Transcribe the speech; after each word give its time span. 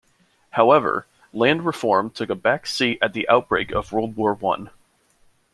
However, 0.49 1.05
land 1.31 1.63
reform 1.63 2.09
took 2.09 2.31
a 2.31 2.35
back 2.35 2.65
seat 2.65 2.97
at 3.03 3.13
the 3.13 3.29
outbreak 3.29 3.69
of 3.71 3.91
World 3.91 4.15
War 4.15 4.33
One. 4.33 4.71